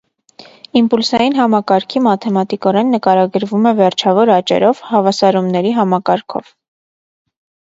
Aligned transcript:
Իմպուլսային 0.79 1.35
համակարգի 1.39 2.01
մաթեմատիկորեն 2.07 2.89
նկարագրվում 2.95 3.67
Է 3.73 3.75
վերջավոր 3.83 4.33
աճերով 4.39 4.83
հավասարումների 4.93 5.75
համակարգով։ 5.83 6.51